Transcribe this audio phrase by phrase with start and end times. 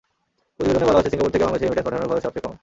[0.55, 2.53] প্রতিবেদনে বলা হয়েছে, সিঙ্গাপুর থেকে বাংলাদেশে রেমিট্যান্স পাঠানোর খরচ সবচেয়ে কম।